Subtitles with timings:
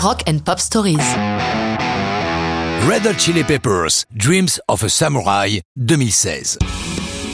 [0.00, 0.98] Rock and Pop Stories.
[2.88, 6.58] Red Hot Chili Peppers, Dreams of a Samurai 2016.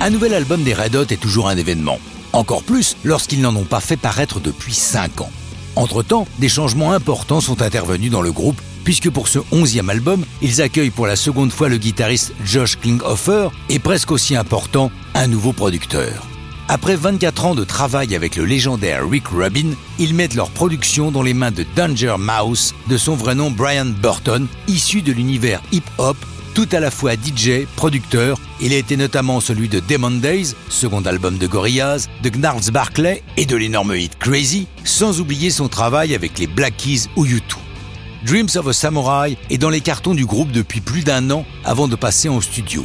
[0.00, 1.98] Un nouvel album des Red Hot est toujours un événement.
[2.32, 5.30] Encore plus lorsqu'ils n'en ont pas fait paraître depuis 5 ans.
[5.76, 10.62] Entre-temps, des changements importants sont intervenus dans le groupe, puisque pour ce onzième album, ils
[10.62, 15.52] accueillent pour la seconde fois le guitariste Josh Klinghoffer et presque aussi important, un nouveau
[15.52, 16.26] producteur.
[16.68, 19.70] Après 24 ans de travail avec le légendaire Rick Rubin,
[20.00, 23.86] ils mettent leur production dans les mains de Danger Mouse, de son vrai nom Brian
[23.86, 26.16] Burton, issu de l'univers hip-hop,
[26.54, 28.36] tout à la fois DJ, producteur.
[28.60, 33.22] Il a été notamment celui de Demon Days, second album de Gorillaz, de Gnarls Barclay
[33.36, 37.42] et de l'énorme hit Crazy, sans oublier son travail avec les Black Keys ou U2.
[38.24, 41.86] Dreams of a Samurai est dans les cartons du groupe depuis plus d'un an avant
[41.86, 42.84] de passer en studio.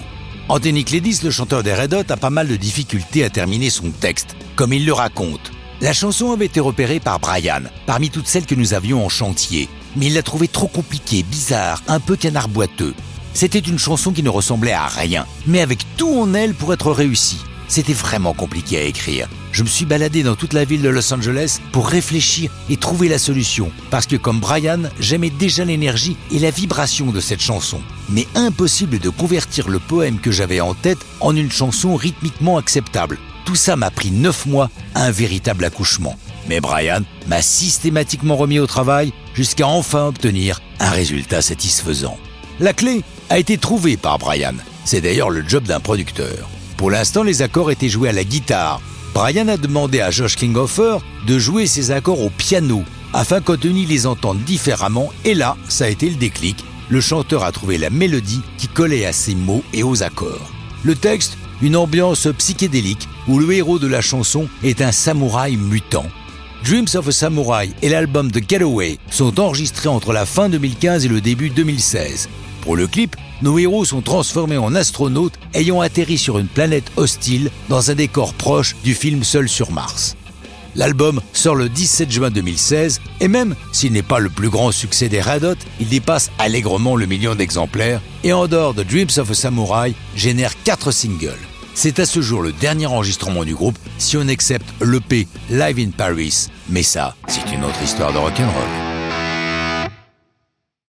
[0.51, 3.89] Anthony Cledis, le chanteur des Red Hot, a pas mal de difficultés à terminer son
[3.89, 5.49] texte, comme il le raconte.
[5.79, 9.69] La chanson avait été repérée par Brian, parmi toutes celles que nous avions en chantier,
[9.95, 12.93] mais il l'a trouvée trop compliquée, bizarre, un peu canard boiteux.
[13.33, 16.91] C'était une chanson qui ne ressemblait à rien, mais avec tout en elle pour être
[16.91, 17.39] réussie.
[17.71, 19.29] C'était vraiment compliqué à écrire.
[19.53, 23.07] Je me suis baladé dans toute la ville de Los Angeles pour réfléchir et trouver
[23.07, 23.71] la solution.
[23.89, 27.79] Parce que comme Brian, j'aimais déjà l'énergie et la vibration de cette chanson.
[28.09, 33.17] Mais impossible de convertir le poème que j'avais en tête en une chanson rythmiquement acceptable.
[33.45, 36.17] Tout ça m'a pris neuf mois, un véritable accouchement.
[36.49, 42.17] Mais Brian m'a systématiquement remis au travail jusqu'à enfin obtenir un résultat satisfaisant.
[42.59, 44.55] La clé a été trouvée par Brian.
[44.83, 46.49] C'est d'ailleurs le job d'un producteur.
[46.81, 48.81] Pour l'instant, les accords étaient joués à la guitare.
[49.13, 52.81] Brian a demandé à Josh Klinghoffer de jouer ces accords au piano
[53.13, 56.65] afin qu'Anthony les entende différemment et là, ça a été le déclic.
[56.89, 60.51] Le chanteur a trouvé la mélodie qui collait à ses mots et aux accords.
[60.83, 66.07] Le texte, une ambiance psychédélique où le héros de la chanson est un samouraï mutant.
[66.63, 71.09] Dreams of a Samurai et l'album The Getaway sont enregistrés entre la fin 2015 et
[71.09, 72.27] le début 2016.
[72.61, 77.49] Pour le clip, nos héros sont transformés en astronautes ayant atterri sur une planète hostile
[77.69, 80.15] dans un décor proche du film Seul sur Mars.
[80.75, 85.09] L'album sort le 17 juin 2016 et même s'il n'est pas le plus grand succès
[85.09, 89.31] des Red Hot, il dépasse allègrement le million d'exemplaires et en dehors de Dreams of
[89.31, 91.35] a Samurai génère 4 singles.
[91.73, 95.91] C'est à ce jour le dernier enregistrement du groupe si on accepte l'EP Live in
[95.91, 98.90] Paris, mais ça, c'est une autre histoire de rock'n'roll.